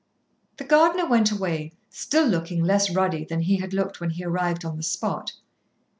The 0.57 0.63
gardener 0.63 1.05
went 1.07 1.29
away, 1.29 1.73
still 1.91 2.25
looking 2.25 2.63
less 2.63 2.89
ruddy 2.89 3.23
than 3.23 3.41
he 3.41 3.57
had 3.57 3.71
looked 3.71 4.01
when 4.01 4.09
he 4.09 4.23
arrived 4.23 4.65
on 4.65 4.77
the 4.77 4.81
spot. 4.81 5.33